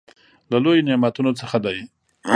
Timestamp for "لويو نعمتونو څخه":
0.63-1.57